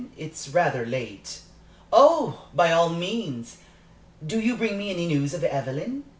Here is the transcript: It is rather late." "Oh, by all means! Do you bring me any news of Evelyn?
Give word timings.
It 0.17 0.31
is 0.31 0.49
rather 0.49 0.83
late." 0.83 1.41
"Oh, 1.93 2.47
by 2.55 2.71
all 2.71 2.89
means! 2.89 3.57
Do 4.25 4.39
you 4.39 4.57
bring 4.57 4.75
me 4.75 4.89
any 4.89 5.05
news 5.05 5.35
of 5.35 5.43
Evelyn? 5.43 6.05